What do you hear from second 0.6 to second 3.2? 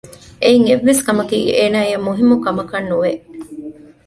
އެއްވެސް ކަމަކީ އޭނާއަށް މުހިންމުކަމަކަށް ނުވެ